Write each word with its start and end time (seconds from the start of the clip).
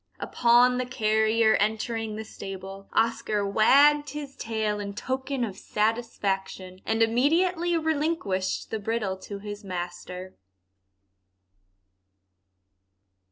Upon 0.19 0.79
the 0.79 0.87
carrier 0.87 1.53
entering 1.57 2.15
the 2.15 2.25
stable, 2.25 2.89
Oscar 2.91 3.45
wagged 3.47 4.09
his 4.09 4.35
tail 4.35 4.79
in 4.79 4.95
token 4.95 5.43
of 5.43 5.55
satisfaction, 5.59 6.81
and 6.87 7.03
immediately 7.03 7.77
relinquished 7.77 8.71
the 8.71 8.79
bridle 8.79 9.15
to 9.17 9.37
his 9.37 9.63
master. 9.63 10.33